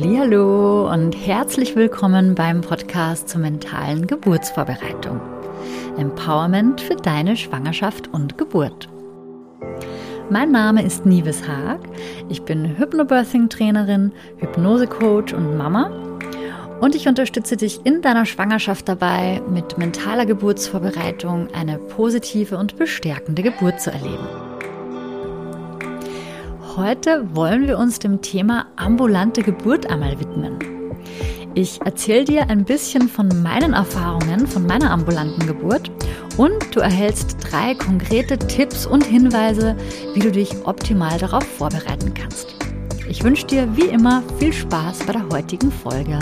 [0.00, 5.20] Hallo und herzlich willkommen beim Podcast zur mentalen Geburtsvorbereitung.
[5.96, 8.88] Empowerment für deine Schwangerschaft und Geburt.
[10.30, 11.80] Mein Name ist Nives Haag.
[12.28, 15.90] Ich bin Hypnobirthing-Trainerin, Hypnose-Coach und Mama.
[16.80, 23.42] Und ich unterstütze dich in deiner Schwangerschaft dabei, mit mentaler Geburtsvorbereitung eine positive und bestärkende
[23.42, 24.47] Geburt zu erleben
[26.78, 30.58] heute wollen wir uns dem Thema ambulante Geburt einmal widmen.
[31.54, 35.90] Ich erzähle dir ein bisschen von meinen Erfahrungen von meiner ambulanten Geburt
[36.36, 39.76] und du erhältst drei konkrete Tipps und Hinweise,
[40.14, 42.54] wie du dich optimal darauf vorbereiten kannst.
[43.08, 46.20] Ich wünsche dir wie immer viel Spaß bei der heutigen Folge.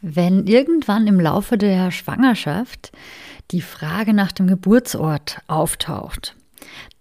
[0.00, 2.92] Wenn irgendwann im Laufe der Schwangerschaft
[3.52, 6.34] die Frage nach dem Geburtsort auftaucht,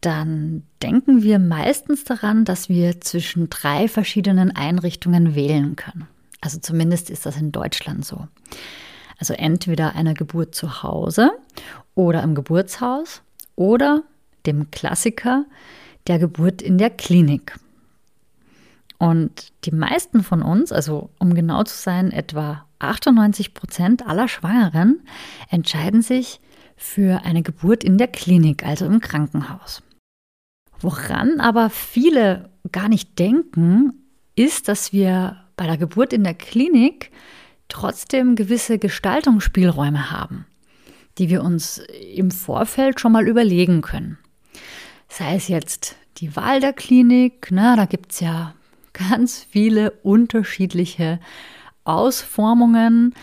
[0.02, 6.08] dann denken wir meistens daran, dass wir zwischen drei verschiedenen Einrichtungen wählen können.
[6.42, 8.28] Also zumindest ist das in Deutschland so.
[9.20, 11.32] Also entweder eine Geburt zu Hause
[11.94, 13.22] oder im Geburtshaus
[13.56, 14.04] oder
[14.48, 15.46] dem Klassiker
[16.08, 17.60] der Geburt in der Klinik.
[19.02, 25.02] Und die meisten von uns, also um genau zu sein, etwa 98 Prozent aller Schwangeren
[25.50, 26.40] entscheiden sich
[26.78, 29.82] für eine Geburt in der Klinik, also im Krankenhaus.
[30.80, 33.94] Woran aber viele gar nicht denken,
[34.36, 37.10] ist, dass wir bei der Geburt in der Klinik
[37.70, 40.46] trotzdem gewisse Gestaltungsspielräume haben,
[41.18, 41.82] die wir uns
[42.16, 44.20] im Vorfeld schon mal überlegen können.
[45.10, 48.54] Sei es jetzt die Wahl der Klinik, ne, da gibt es ja
[48.94, 51.20] ganz viele unterschiedliche
[51.84, 53.14] Ausformungen,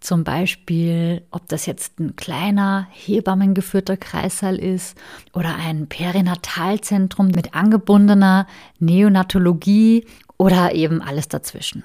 [0.00, 4.96] zum Beispiel, ob das jetzt ein kleiner hebammengeführter Kreissaal ist
[5.32, 8.46] oder ein Perinatalzentrum mit angebundener
[8.78, 11.82] Neonatologie oder eben alles dazwischen.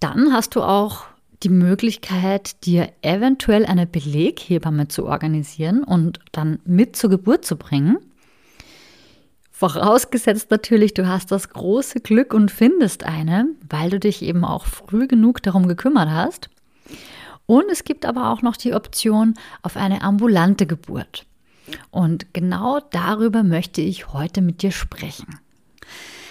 [0.00, 1.04] Dann hast du auch
[1.42, 7.98] die Möglichkeit, dir eventuell eine Beleghebamme zu organisieren und dann mit zur Geburt zu bringen.
[9.58, 14.66] Vorausgesetzt natürlich, du hast das große Glück und findest eine, weil du dich eben auch
[14.66, 16.48] früh genug darum gekümmert hast.
[17.46, 21.26] Und es gibt aber auch noch die Option auf eine ambulante Geburt.
[21.90, 25.40] Und genau darüber möchte ich heute mit dir sprechen.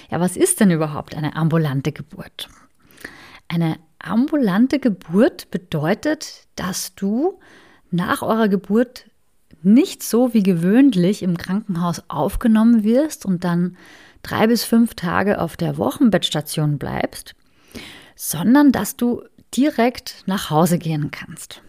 [0.10, 2.48] Ja, was ist denn überhaupt eine ambulante Geburt?
[3.50, 7.42] Eine ambulante Geburt bedeutet, dass du
[7.92, 9.04] nach eurer Geburt
[9.64, 13.78] nicht so wie gewöhnlich im Krankenhaus aufgenommen wirst und dann
[14.22, 17.36] drei bis fünf Tage auf der Wochenbettstation bleibst,
[18.16, 19.24] sondern dass du
[19.56, 21.62] direkt nach Hause gehen kannst.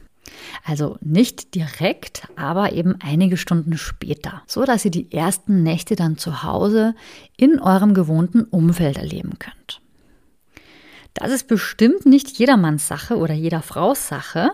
[0.65, 6.19] Also nicht direkt, aber eben einige Stunden später, so dass ihr die ersten Nächte dann
[6.19, 6.95] zu Hause
[7.37, 9.81] in eurem gewohnten Umfeld erleben könnt.
[11.19, 14.53] Das ist bestimmt nicht jedermanns Sache oder jeder Frau's Sache.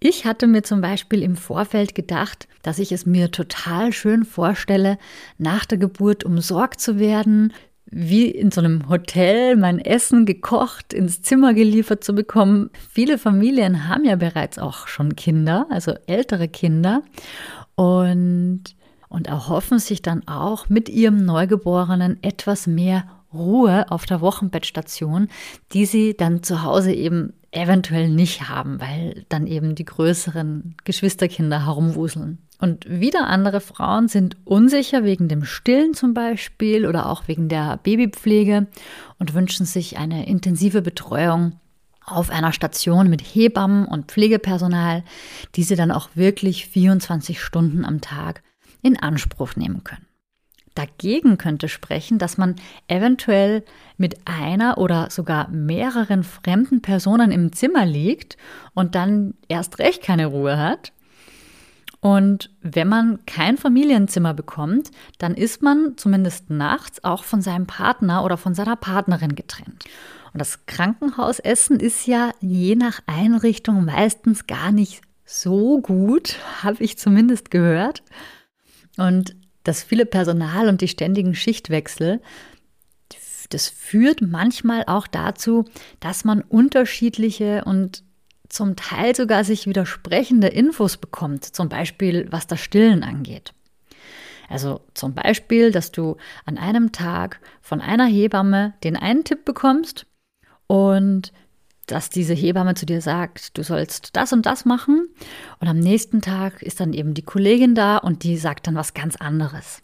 [0.00, 4.96] Ich hatte mir zum Beispiel im Vorfeld gedacht, dass ich es mir total schön vorstelle,
[5.36, 7.52] nach der Geburt umsorgt zu werden,
[7.90, 12.70] wie in so einem Hotel mein Essen gekocht ins Zimmer geliefert zu bekommen.
[12.90, 17.02] Viele Familien haben ja bereits auch schon Kinder, also ältere Kinder
[17.74, 18.62] und
[19.10, 25.28] und erhoffen sich dann auch mit ihrem Neugeborenen etwas mehr Ruhe auf der Wochenbettstation,
[25.72, 31.66] die sie dann zu Hause eben eventuell nicht haben, weil dann eben die größeren Geschwisterkinder
[31.66, 32.38] herumwuseln.
[32.60, 37.78] Und wieder andere Frauen sind unsicher wegen dem Stillen zum Beispiel oder auch wegen der
[37.78, 38.66] Babypflege
[39.18, 41.52] und wünschen sich eine intensive Betreuung
[42.04, 45.04] auf einer Station mit Hebammen und Pflegepersonal,
[45.54, 48.42] die sie dann auch wirklich 24 Stunden am Tag
[48.82, 50.07] in Anspruch nehmen können.
[50.78, 52.54] Dagegen könnte sprechen, dass man
[52.86, 53.64] eventuell
[53.96, 58.36] mit einer oder sogar mehreren fremden Personen im Zimmer liegt
[58.74, 60.92] und dann erst recht keine Ruhe hat.
[62.00, 68.24] Und wenn man kein Familienzimmer bekommt, dann ist man zumindest nachts auch von seinem Partner
[68.24, 69.84] oder von seiner Partnerin getrennt.
[70.32, 76.98] Und das Krankenhausessen ist ja je nach Einrichtung meistens gar nicht so gut, habe ich
[76.98, 78.04] zumindest gehört.
[78.96, 79.34] Und
[79.68, 82.20] das viele Personal und die ständigen Schichtwechsel,
[83.50, 85.64] das führt manchmal auch dazu,
[86.00, 88.02] dass man unterschiedliche und
[88.48, 93.52] zum Teil sogar sich widersprechende Infos bekommt, zum Beispiel was das Stillen angeht.
[94.48, 96.16] Also zum Beispiel, dass du
[96.46, 100.06] an einem Tag von einer Hebamme den einen Tipp bekommst
[100.66, 101.32] und
[101.90, 105.08] dass diese Hebamme zu dir sagt, du sollst das und das machen.
[105.58, 108.94] Und am nächsten Tag ist dann eben die Kollegin da und die sagt dann was
[108.94, 109.82] ganz anderes.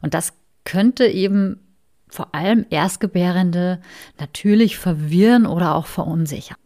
[0.00, 0.32] Und das
[0.64, 1.58] könnte eben
[2.08, 3.80] vor allem Erstgebärende
[4.20, 6.58] natürlich verwirren oder auch verunsichern.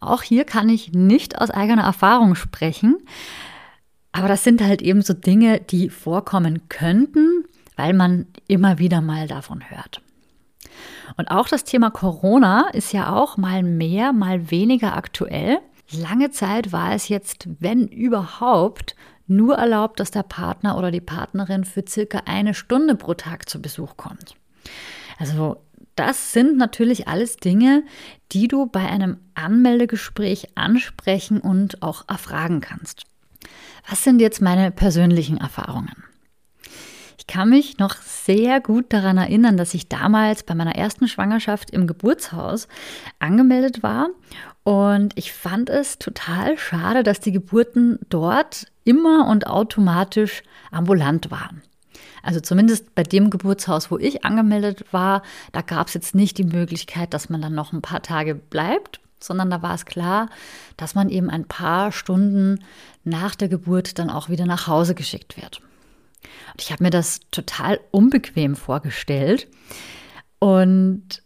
[0.00, 2.98] Auch hier kann ich nicht aus eigener Erfahrung sprechen,
[4.12, 7.44] aber das sind halt eben so Dinge, die vorkommen könnten,
[7.76, 10.02] weil man immer wieder mal davon hört.
[11.16, 15.58] Und auch das Thema Corona ist ja auch mal mehr, mal weniger aktuell.
[15.90, 18.94] Lange Zeit war es jetzt, wenn überhaupt,
[19.26, 23.62] nur erlaubt, dass der Partner oder die Partnerin für circa eine Stunde pro Tag zu
[23.62, 24.34] Besuch kommt.
[25.18, 25.56] Also
[25.94, 27.84] das sind natürlich alles Dinge,
[28.32, 33.04] die du bei einem Anmeldegespräch ansprechen und auch erfragen kannst.
[33.88, 36.09] Was sind jetzt meine persönlichen Erfahrungen?
[37.20, 41.70] Ich kann mich noch sehr gut daran erinnern, dass ich damals bei meiner ersten Schwangerschaft
[41.70, 42.66] im Geburtshaus
[43.18, 44.08] angemeldet war
[44.64, 51.60] und ich fand es total schade, dass die Geburten dort immer und automatisch ambulant waren.
[52.22, 55.22] Also zumindest bei dem Geburtshaus, wo ich angemeldet war,
[55.52, 58.98] da gab es jetzt nicht die Möglichkeit, dass man dann noch ein paar Tage bleibt,
[59.22, 60.30] sondern da war es klar,
[60.78, 62.64] dass man eben ein paar Stunden
[63.04, 65.60] nach der Geburt dann auch wieder nach Hause geschickt wird.
[66.52, 69.48] Und ich habe mir das total unbequem vorgestellt.
[70.38, 71.22] Und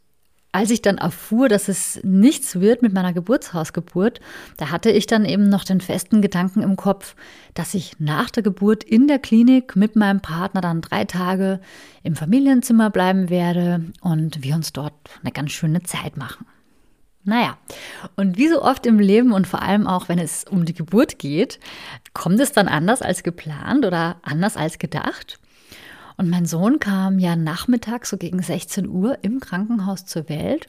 [0.55, 4.21] als ich dann erfuhr, dass es nichts wird mit meiner Geburtshausgeburt,
[4.57, 7.17] da hatte ich dann eben noch den festen Gedanken im Kopf,
[7.55, 11.61] dass ich nach der Geburt in der Klinik mit meinem Partner dann drei Tage
[12.05, 16.47] im Familienzimmer bleiben werde und wir uns dort eine ganz schöne Zeit machen.
[17.25, 17.57] Naja,
[18.17, 21.19] und wie so oft im Leben und vor allem auch, wenn es um die Geburt
[21.19, 21.59] geht,
[22.13, 25.39] kommt es dann anders als geplant oder anders als gedacht.
[26.17, 30.69] Und mein Sohn kam ja nachmittags so gegen 16 Uhr im Krankenhaus zur Welt.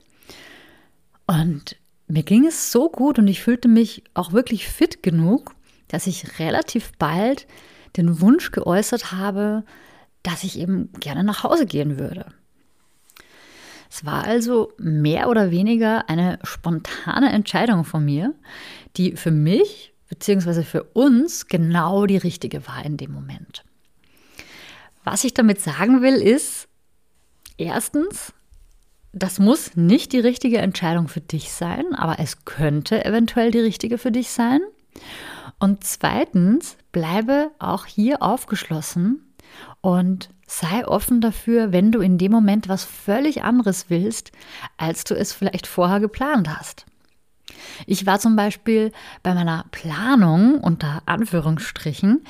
[1.27, 1.75] Und
[2.07, 5.55] mir ging es so gut und ich fühlte mich auch wirklich fit genug,
[5.89, 7.47] dass ich relativ bald
[7.97, 9.63] den Wunsch geäußert habe,
[10.23, 12.27] dass ich eben gerne nach Hause gehen würde.
[13.89, 18.33] Es war also mehr oder weniger eine spontane Entscheidung von mir,
[18.97, 20.63] die für mich bzw.
[20.63, 23.63] für uns genau die richtige war in dem Moment.
[25.03, 26.67] Was ich damit sagen will, ist,
[27.57, 28.33] erstens,
[29.13, 33.97] das muss nicht die richtige Entscheidung für dich sein, aber es könnte eventuell die richtige
[33.97, 34.61] für dich sein.
[35.59, 39.21] Und zweitens, bleibe auch hier aufgeschlossen
[39.81, 44.31] und sei offen dafür, wenn du in dem Moment was völlig anderes willst,
[44.77, 46.85] als du es vielleicht vorher geplant hast.
[47.85, 48.91] Ich war zum Beispiel
[49.23, 52.23] bei meiner Planung unter Anführungsstrichen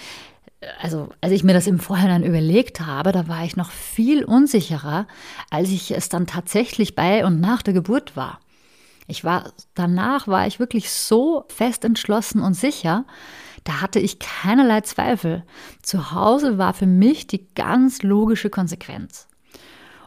[0.81, 5.07] also als ich mir das im Vorhinein überlegt habe, da war ich noch viel unsicherer,
[5.49, 8.39] als ich es dann tatsächlich bei und nach der Geburt war.
[9.07, 13.05] Ich war danach war ich wirklich so fest entschlossen und sicher,
[13.65, 15.43] da hatte ich keinerlei Zweifel.
[15.81, 19.27] Zu Hause war für mich die ganz logische Konsequenz.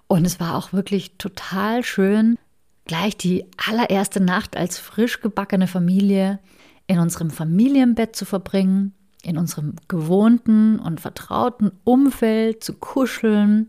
[0.07, 2.39] Und es war auch wirklich total schön,
[2.87, 6.39] gleich die allererste Nacht als frisch gebackene Familie
[6.87, 13.69] in unserem Familienbett zu verbringen in unserem gewohnten und vertrauten Umfeld zu kuscheln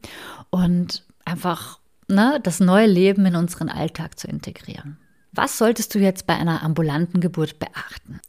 [0.49, 4.97] und einfach ne, das neue Leben in unseren Alltag zu integrieren.
[5.31, 8.19] Was solltest du jetzt bei einer ambulanten Geburt beachten?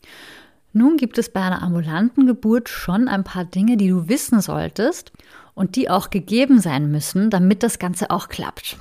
[0.72, 5.12] Nun gibt es bei einer ambulanten Geburt schon ein paar Dinge, die du wissen solltest
[5.54, 8.78] und die auch gegeben sein müssen, damit das Ganze auch klappt.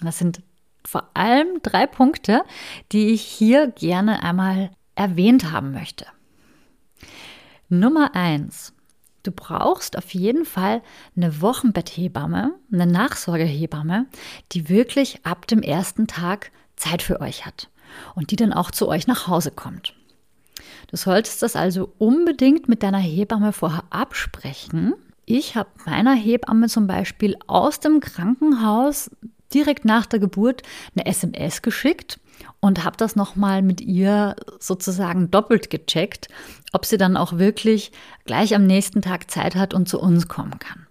[0.00, 0.40] Das sind
[0.84, 2.42] vor allem drei Punkte,
[2.92, 6.06] die ich hier gerne einmal erwähnt haben möchte.
[7.68, 8.72] Nummer eins.
[9.24, 10.82] Du brauchst auf jeden Fall
[11.16, 14.06] eine Wochenbetthebamme, eine Nachsorgehebamme,
[14.52, 17.68] die wirklich ab dem ersten Tag Zeit für euch hat
[18.14, 19.95] und die dann auch zu euch nach Hause kommt.
[20.88, 24.94] Du solltest das also unbedingt mit deiner Hebamme vorher absprechen.
[25.24, 29.10] Ich habe meiner Hebamme zum Beispiel aus dem Krankenhaus
[29.52, 30.62] direkt nach der Geburt
[30.94, 32.20] eine SMS geschickt
[32.60, 36.28] und habe das nochmal mit ihr sozusagen doppelt gecheckt,
[36.72, 37.92] ob sie dann auch wirklich
[38.24, 40.86] gleich am nächsten Tag Zeit hat und zu uns kommen kann.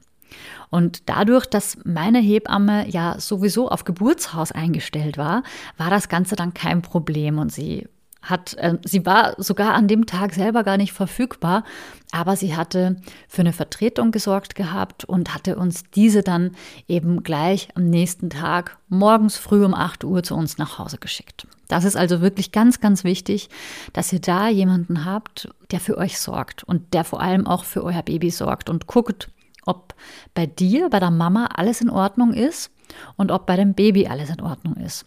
[0.70, 5.44] Und dadurch, dass meine Hebamme ja sowieso auf Geburtshaus eingestellt war,
[5.78, 7.88] war das Ganze dann kein Problem und sie
[8.26, 11.64] hat, äh, sie war sogar an dem Tag selber gar nicht verfügbar,
[12.12, 16.52] aber sie hatte für eine Vertretung gesorgt gehabt und hatte uns diese dann
[16.88, 21.48] eben gleich am nächsten Tag morgens früh um 8 Uhr zu uns nach Hause geschickt.
[21.68, 23.50] Das ist also wirklich ganz, ganz wichtig,
[23.94, 27.84] dass ihr da jemanden habt, der für euch sorgt und der vor allem auch für
[27.84, 29.30] euer Baby sorgt und guckt,
[29.66, 29.96] ob
[30.34, 32.72] bei dir, bei der Mama alles in Ordnung ist
[33.16, 35.06] und ob bei dem Baby alles in Ordnung ist.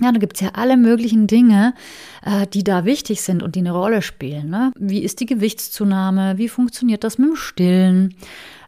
[0.00, 1.74] Ja, da gibt es ja alle möglichen Dinge,
[2.22, 4.50] äh, die da wichtig sind und die eine Rolle spielen.
[4.50, 4.72] Ne?
[4.78, 6.36] Wie ist die Gewichtszunahme?
[6.36, 8.14] Wie funktioniert das mit dem Stillen?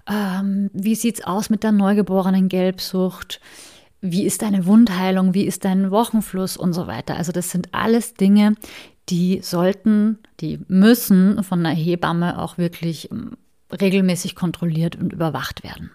[0.09, 3.41] ähm, wie sieht es aus mit der neugeborenen Gelbsucht,
[4.01, 7.17] wie ist deine Wundheilung, wie ist dein Wochenfluss und so weiter.
[7.17, 8.55] Also das sind alles Dinge,
[9.09, 13.37] die sollten, die müssen von einer Hebamme auch wirklich ähm,
[13.71, 15.91] regelmäßig kontrolliert und überwacht werden.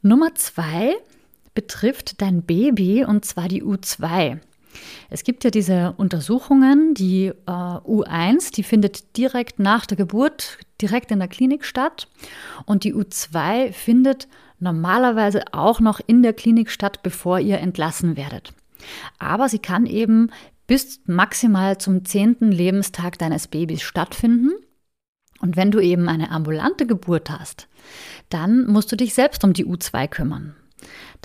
[0.00, 0.94] Nummer zwei
[1.54, 4.40] betrifft dein Baby und zwar die U2.
[5.10, 11.10] Es gibt ja diese Untersuchungen, die äh, U1, die findet direkt nach der Geburt direkt
[11.10, 12.08] in der Klinik statt
[12.66, 18.52] und die U2 findet normalerweise auch noch in der Klinik statt, bevor ihr entlassen werdet.
[19.18, 20.30] Aber sie kann eben
[20.66, 24.50] bis maximal zum zehnten Lebenstag deines Babys stattfinden.
[25.40, 27.68] Und wenn du eben eine ambulante Geburt hast,
[28.30, 30.56] dann musst du dich selbst um die U2 kümmern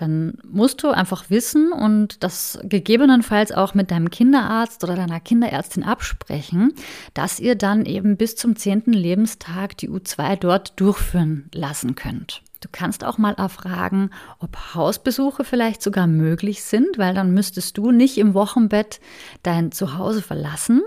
[0.01, 5.83] dann musst du einfach wissen und das gegebenenfalls auch mit deinem Kinderarzt oder deiner Kinderärztin
[5.83, 6.73] absprechen,
[7.13, 12.41] dass ihr dann eben bis zum zehnten Lebenstag die U2 dort durchführen lassen könnt.
[12.61, 17.91] Du kannst auch mal erfragen, ob Hausbesuche vielleicht sogar möglich sind, weil dann müsstest du
[17.91, 18.99] nicht im Wochenbett
[19.43, 20.81] dein Zuhause verlassen,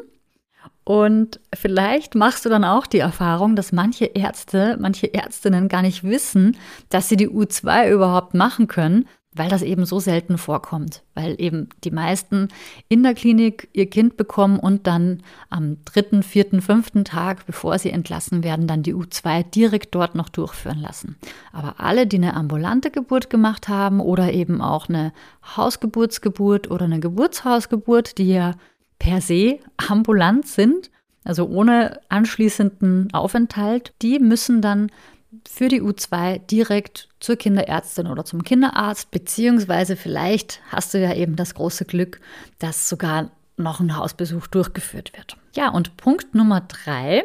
[0.84, 6.02] und vielleicht machst du dann auch die Erfahrung, dass manche Ärzte, manche Ärztinnen gar nicht
[6.02, 6.56] wissen,
[6.88, 11.68] dass sie die U2 überhaupt machen können, weil das eben so selten vorkommt, weil eben
[11.84, 12.48] die meisten
[12.88, 17.90] in der Klinik ihr Kind bekommen und dann am dritten, vierten, fünften Tag, bevor sie
[17.90, 21.16] entlassen werden, dann die U2 direkt dort noch durchführen lassen.
[21.52, 25.12] Aber alle, die eine ambulante Geburt gemacht haben oder eben auch eine
[25.56, 28.54] Hausgeburtsgeburt oder eine Geburtshausgeburt, die ja
[29.02, 30.88] per se ambulant sind,
[31.24, 34.92] also ohne anschließenden Aufenthalt, die müssen dann
[35.48, 41.34] für die U2 direkt zur Kinderärztin oder zum Kinderarzt, beziehungsweise vielleicht hast du ja eben
[41.34, 42.20] das große Glück,
[42.60, 45.36] dass sogar noch ein Hausbesuch durchgeführt wird.
[45.56, 47.24] Ja, und Punkt Nummer drei,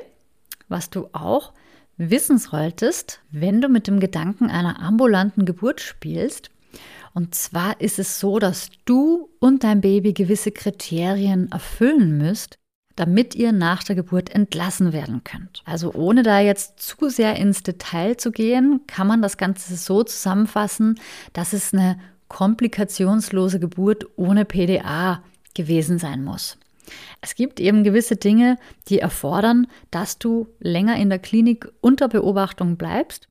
[0.69, 1.53] was du auch
[1.97, 6.49] wissen solltest, wenn du mit dem Gedanken einer ambulanten Geburt spielst,
[7.13, 12.59] und zwar ist es so, dass du und dein Baby gewisse Kriterien erfüllen müsst,
[12.95, 15.61] damit ihr nach der Geburt entlassen werden könnt.
[15.65, 20.03] Also ohne da jetzt zu sehr ins Detail zu gehen, kann man das Ganze so
[20.03, 20.99] zusammenfassen,
[21.33, 26.57] dass es eine komplikationslose Geburt ohne PDA gewesen sein muss.
[27.21, 28.57] Es gibt eben gewisse Dinge,
[28.89, 33.27] die erfordern, dass du länger in der Klinik unter Beobachtung bleibst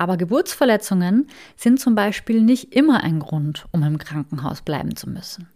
[0.00, 5.46] aber Geburtsverletzungen sind zum Beispiel nicht immer ein Grund, um im Krankenhaus bleiben zu müssen.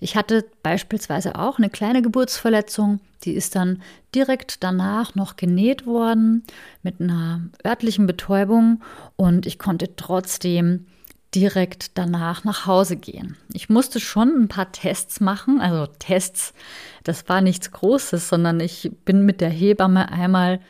[0.00, 3.82] Ich hatte beispielsweise auch eine kleine Geburtsverletzung, die ist dann
[4.14, 6.44] direkt danach noch genäht worden
[6.82, 8.82] mit einer örtlichen Betäubung
[9.16, 10.86] und ich konnte trotzdem
[11.34, 13.36] direkt danach nach Hause gehen.
[13.52, 16.54] Ich musste schon ein paar Tests machen, also Tests,
[17.02, 20.60] das war nichts Großes, sondern ich bin mit der Hebamme einmal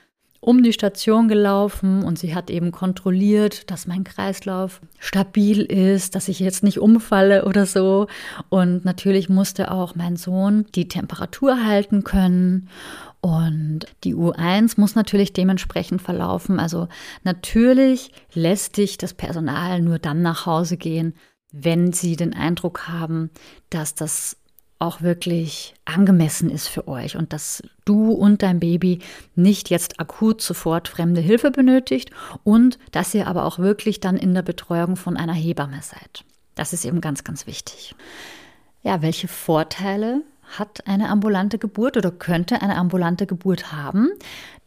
[0.44, 6.28] um die Station gelaufen und sie hat eben kontrolliert, dass mein Kreislauf stabil ist, dass
[6.28, 8.08] ich jetzt nicht umfalle oder so.
[8.50, 12.68] Und natürlich musste auch mein Sohn die Temperatur halten können.
[13.22, 16.60] Und die U1 muss natürlich dementsprechend verlaufen.
[16.60, 16.88] Also
[17.22, 21.14] natürlich lässt dich das Personal nur dann nach Hause gehen,
[21.52, 23.30] wenn sie den Eindruck haben,
[23.70, 24.36] dass das
[24.84, 29.00] auch wirklich angemessen ist für euch und dass du und dein Baby
[29.34, 32.10] nicht jetzt akut sofort fremde Hilfe benötigt
[32.44, 36.24] und dass ihr aber auch wirklich dann in der Betreuung von einer Hebamme seid.
[36.54, 37.94] Das ist eben ganz, ganz wichtig.
[38.82, 40.22] Ja, welche Vorteile
[40.58, 44.10] hat eine ambulante Geburt oder könnte eine ambulante Geburt haben?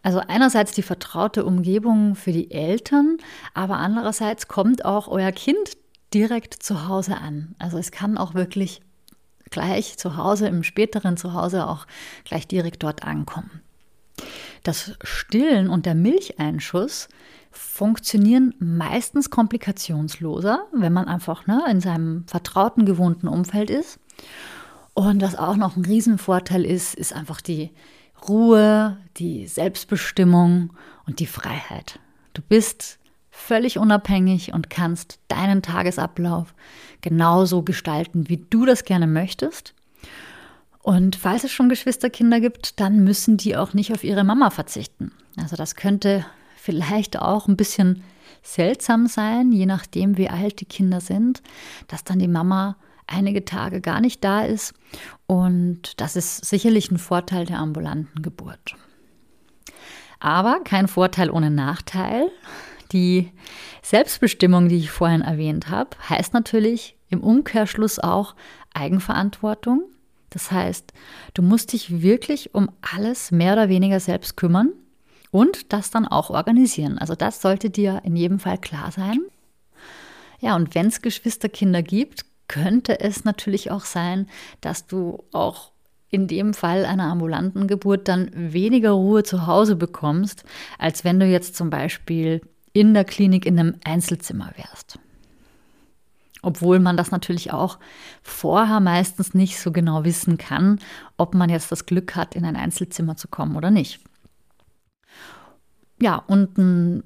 [0.02, 3.18] Also einerseits die vertraute Umgebung für die Eltern,
[3.54, 5.78] aber andererseits kommt auch euer Kind
[6.14, 7.56] direkt zu Hause an.
[7.60, 8.82] Also es kann auch wirklich
[9.50, 11.86] gleich zu Hause, im späteren Zuhause auch
[12.26, 13.62] gleich direkt dort ankommen.
[14.64, 17.08] Das Stillen und der Milcheinschuss
[17.52, 24.00] funktionieren meistens komplikationsloser, wenn man einfach ne, in seinem vertrauten, gewohnten Umfeld ist.
[24.94, 27.72] Und was auch noch ein Riesenvorteil ist, ist einfach die
[28.28, 30.74] Ruhe, die Selbstbestimmung
[31.06, 32.00] und die Freiheit.
[32.34, 32.97] Du bist
[33.38, 36.54] völlig unabhängig und kannst deinen Tagesablauf
[37.02, 39.74] genauso gestalten, wie du das gerne möchtest.
[40.82, 45.12] Und falls es schon Geschwisterkinder gibt, dann müssen die auch nicht auf ihre Mama verzichten.
[45.38, 46.26] Also das könnte
[46.56, 48.04] vielleicht auch ein bisschen
[48.42, 51.42] seltsam sein, je nachdem, wie alt die Kinder sind,
[51.88, 52.76] dass dann die Mama
[53.06, 54.74] einige Tage gar nicht da ist.
[55.28, 58.76] Und das ist sicherlich ein Vorteil der ambulanten Geburt.
[60.20, 62.32] Aber kein Vorteil ohne Nachteil.
[62.92, 63.32] Die
[63.82, 68.36] Selbstbestimmung, die ich vorhin erwähnt habe, heißt natürlich im Umkehrschluss auch
[68.74, 69.84] Eigenverantwortung.
[70.30, 70.94] Das heißt,
[71.34, 74.74] du musst dich wirklich um alles mehr oder weniger selbst kümmern
[75.32, 76.98] und das dann auch organisieren.
[76.98, 79.20] Also das sollte dir in jedem Fall klar sein.
[80.40, 84.28] Ja, und wenn es Geschwisterkinder gibt, könnte es natürlich auch sein,
[84.62, 85.72] dass du auch
[86.10, 90.46] in dem Fall einer ambulanten Geburt dann weniger Ruhe zu Hause bekommst,
[90.78, 92.42] als wenn du jetzt zum Beispiel
[92.80, 95.00] in der Klinik in einem Einzelzimmer wärst.
[96.42, 97.80] Obwohl man das natürlich auch
[98.22, 100.80] vorher meistens nicht so genau wissen kann,
[101.18, 104.00] ob man jetzt das Glück hat, in ein Einzelzimmer zu kommen oder nicht.
[106.00, 107.04] Ja, und ein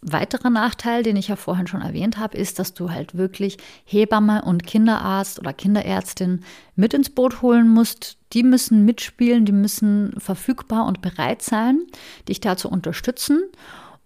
[0.00, 4.42] weiterer Nachteil, den ich ja vorhin schon erwähnt habe, ist, dass du halt wirklich Hebamme
[4.44, 6.44] und Kinderarzt oder Kinderärztin
[6.76, 8.16] mit ins Boot holen musst.
[8.32, 11.80] Die müssen mitspielen, die müssen verfügbar und bereit sein,
[12.28, 13.42] dich da zu unterstützen.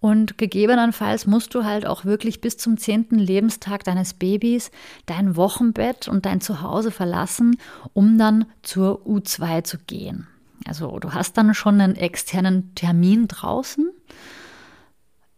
[0.03, 4.69] Und gegebenenfalls musst du halt auch wirklich bis zum zehnten Lebenstag deines Babys
[5.05, 7.55] dein Wochenbett und dein Zuhause verlassen,
[7.93, 10.27] um dann zur U2 zu gehen.
[10.67, 13.91] Also du hast dann schon einen externen Termin draußen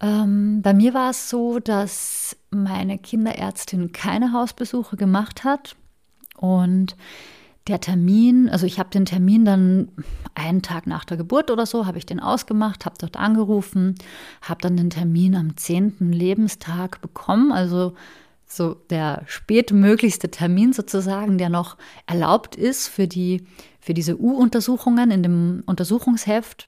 [0.01, 5.75] ähm, bei mir war es so, dass meine Kinderärztin keine Hausbesuche gemacht hat
[6.37, 6.97] und
[7.67, 9.89] der Termin, also ich habe den Termin dann
[10.35, 13.95] einen Tag nach der Geburt oder so, habe ich den ausgemacht, habe dort angerufen,
[14.41, 16.11] habe dann den Termin am 10.
[16.11, 17.95] Lebenstag bekommen, also
[18.45, 23.47] so der spätmöglichste Termin sozusagen, der noch erlaubt ist für, die,
[23.79, 26.67] für diese U-Untersuchungen in dem Untersuchungsheft.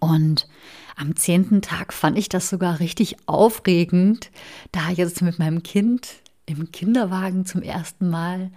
[0.00, 0.48] Und
[0.96, 4.30] am zehnten Tag fand ich das sogar richtig aufregend,
[4.72, 8.50] da jetzt mit meinem Kind im Kinderwagen zum ersten Mal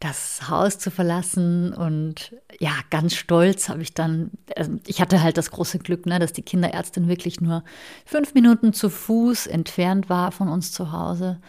[0.00, 5.38] das Haus zu verlassen und ja, ganz stolz habe ich dann, also ich hatte halt
[5.38, 7.64] das große Glück, ne, dass die Kinderärztin wirklich nur
[8.04, 11.40] fünf Minuten zu Fuß entfernt war von uns zu Hause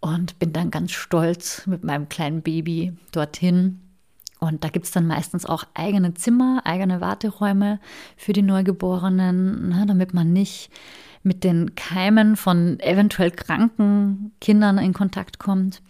[0.00, 3.80] und bin dann ganz stolz mit meinem kleinen Baby dorthin
[4.40, 7.78] und da gibt es dann meistens auch eigene Zimmer, eigene Warteräume
[8.16, 10.70] für die Neugeborenen, ne, damit man nicht
[11.22, 15.82] mit den Keimen von eventuell kranken Kindern in Kontakt kommt.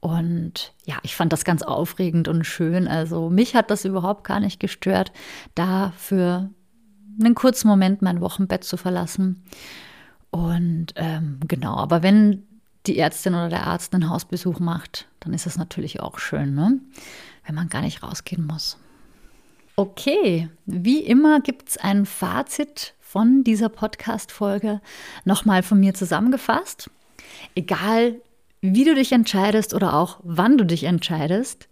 [0.00, 2.88] Und ja, ich fand das ganz aufregend und schön.
[2.88, 5.12] Also mich hat das überhaupt gar nicht gestört,
[5.54, 6.50] da für
[7.20, 9.44] einen kurzen Moment mein Wochenbett zu verlassen.
[10.30, 12.46] Und ähm, genau, aber wenn
[12.86, 16.54] die Ärztin oder der Arzt einen Hausbesuch macht, dann ist das natürlich auch schön.
[16.54, 16.80] Ne?
[17.50, 18.78] wenn man gar nicht rausgehen muss.
[19.74, 24.80] Okay, wie immer gibt es ein Fazit von dieser Podcast-Folge
[25.24, 26.90] nochmal von mir zusammengefasst.
[27.56, 28.20] Egal,
[28.60, 31.68] wie du dich entscheidest oder auch wann du dich entscheidest,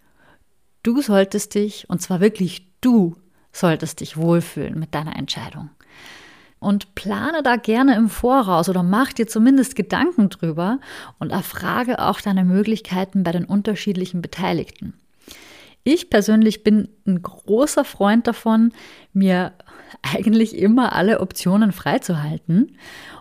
[0.82, 3.16] du solltest dich, und zwar wirklich du,
[3.52, 5.70] solltest dich wohlfühlen mit deiner Entscheidung.
[6.60, 10.80] Und plane da gerne im Voraus oder mach dir zumindest Gedanken drüber
[11.18, 14.94] und erfrage auch deine Möglichkeiten bei den unterschiedlichen Beteiligten.
[15.84, 18.72] Ich persönlich bin ein großer Freund davon,
[19.12, 19.52] mir
[20.02, 22.76] eigentlich immer alle Optionen freizuhalten.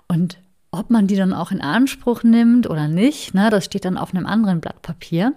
[0.08, 0.39] Und
[0.71, 4.13] ob man die dann auch in Anspruch nimmt oder nicht, ne, das steht dann auf
[4.13, 5.34] einem anderen Blatt Papier.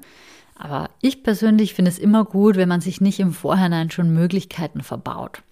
[0.57, 4.83] Aber ich persönlich finde es immer gut, wenn man sich nicht im Vorhinein schon Möglichkeiten
[4.83, 5.43] verbaut.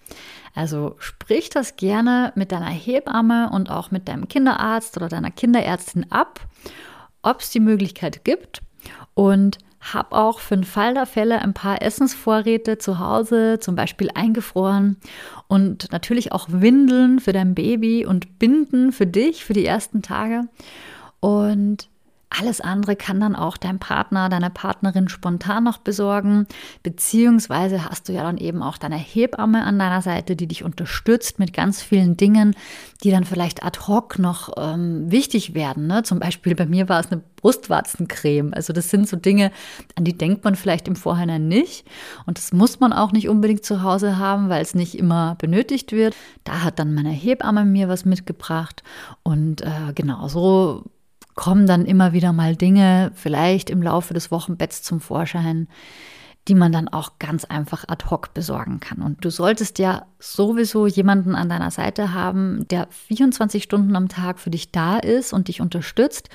[0.53, 6.11] Also sprich das gerne mit deiner Hebamme und auch mit deinem Kinderarzt oder deiner Kinderärztin
[6.11, 6.41] ab,
[7.21, 8.61] ob es die Möglichkeit gibt
[9.13, 14.09] und habe auch für den Fall der Fälle ein paar Essensvorräte zu Hause, zum Beispiel
[14.13, 14.97] eingefroren
[15.47, 20.47] und natürlich auch Windeln für dein Baby und Binden für dich für die ersten Tage.
[21.19, 21.89] Und
[22.29, 26.45] alles andere kann dann auch dein Partner, deine Partnerin spontan noch besorgen,
[26.83, 31.39] beziehungsweise hast du ja dann eben auch deine Hebamme an deiner Seite, die dich unterstützt
[31.39, 32.55] mit ganz vielen Dingen,
[33.03, 35.87] die dann vielleicht ad hoc noch ähm, wichtig werden.
[35.87, 36.03] Ne?
[36.03, 38.53] Zum Beispiel bei mir war es eine Brustwarzencreme.
[38.53, 39.51] Also das sind so Dinge,
[39.95, 41.85] an die denkt man vielleicht im Vorhinein nicht.
[42.27, 45.93] Und das muss man auch nicht unbedingt zu Hause haben, weil es nicht immer benötigt
[45.93, 46.15] wird.
[46.43, 48.83] Da hat dann meine Hebamme mir was mitgebracht.
[49.23, 50.83] Und äh, genau so
[51.39, 55.69] kommen dann immer wieder mal Dinge, vielleicht im Laufe des Wochenbetts zum Vorschein,
[56.49, 59.01] die man dann auch ganz einfach ad hoc besorgen kann.
[59.01, 64.37] Und du solltest ja sowieso jemanden an deiner Seite haben, der 24 Stunden am Tag
[64.37, 66.27] für dich da ist und dich unterstützt.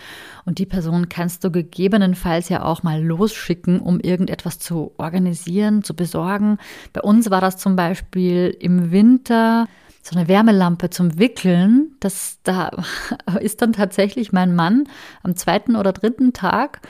[0.46, 5.94] Und die Person kannst du gegebenenfalls ja auch mal losschicken, um irgendetwas zu organisieren, zu
[5.94, 6.56] besorgen.
[6.94, 9.66] Bei uns war das zum Beispiel im Winter
[10.04, 11.96] so eine Wärmelampe zum Wickeln.
[12.00, 12.70] Das, da
[13.40, 14.84] ist dann tatsächlich mein Mann
[15.22, 16.82] am zweiten oder dritten Tag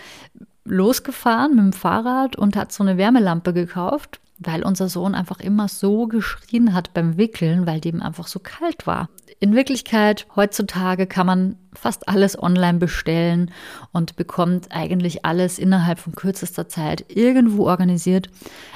[0.65, 5.69] losgefahren mit dem Fahrrad und hat so eine Wärmelampe gekauft, weil unser Sohn einfach immer
[5.69, 9.09] so geschrien hat beim Wickeln, weil dem einfach so kalt war.
[9.39, 13.53] In Wirklichkeit, heutzutage kann man fast alles online bestellen
[13.93, 18.29] und bekommt eigentlich alles innerhalb von kürzester Zeit irgendwo organisiert.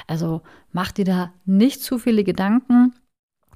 [0.07, 2.93] Also mach dir da nicht zu viele Gedanken.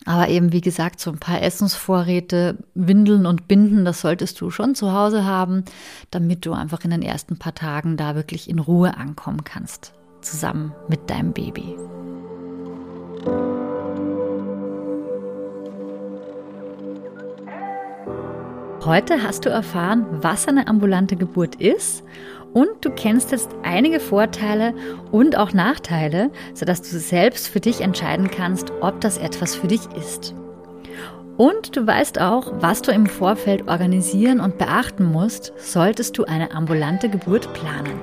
[0.05, 4.75] Aber eben, wie gesagt, so ein paar Essensvorräte, Windeln und Binden, das solltest du schon
[4.75, 5.63] zu Hause haben,
[6.11, 10.73] damit du einfach in den ersten paar Tagen da wirklich in Ruhe ankommen kannst, zusammen
[10.89, 11.75] mit deinem Baby.
[18.85, 22.03] Heute hast du erfahren, was eine ambulante Geburt ist
[22.53, 24.73] und du kennst jetzt einige Vorteile
[25.11, 29.81] und auch Nachteile, sodass du selbst für dich entscheiden kannst, ob das etwas für dich
[29.97, 30.35] ist.
[31.35, 36.51] Und du weißt auch, was du im Vorfeld organisieren und beachten musst, solltest du eine
[36.51, 37.99] ambulante Geburt planen.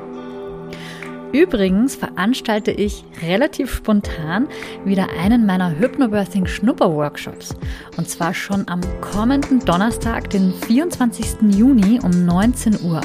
[1.32, 4.48] Übrigens veranstalte ich relativ spontan
[4.84, 7.54] wieder einen meiner Hypnobirthing Schnupper-Workshops.
[7.96, 11.54] Und zwar schon am kommenden Donnerstag, den 24.
[11.56, 13.00] Juni um 19 Uhr.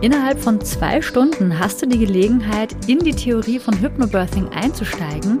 [0.00, 5.38] Innerhalb von zwei Stunden hast du die Gelegenheit, in die Theorie von Hypnobirthing einzusteigen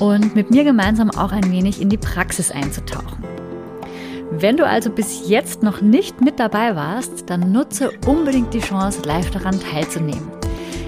[0.00, 3.24] und mit mir gemeinsam auch ein wenig in die Praxis einzutauchen.
[4.32, 9.02] Wenn du also bis jetzt noch nicht mit dabei warst, dann nutze unbedingt die Chance,
[9.04, 10.30] live daran teilzunehmen.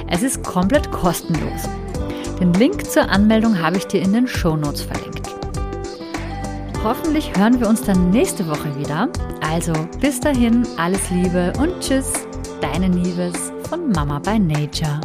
[0.08, 1.68] Es ist komplett kostenlos.
[2.40, 5.28] Den Link zur Anmeldung habe ich dir in den Show Notes verlinkt.
[6.82, 9.08] Hoffentlich hören wir uns dann nächste Woche wieder.
[9.40, 12.26] Also bis dahin, alles Liebe und tschüss.
[12.62, 15.00] Deine Nieves von Mama by Nature.